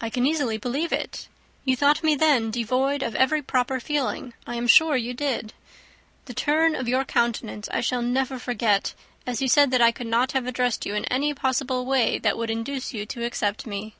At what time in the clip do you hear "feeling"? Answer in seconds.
3.80-4.32